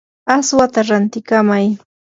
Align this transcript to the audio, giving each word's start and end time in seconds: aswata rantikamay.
aswata 0.37 0.79
rantikamay. 0.87 1.65